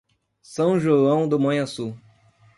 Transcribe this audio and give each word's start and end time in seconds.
São 0.41 0.79
João 0.79 1.29
do 1.29 1.39
Manhuaçu 1.39 1.95